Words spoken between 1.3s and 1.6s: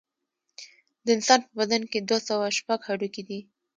په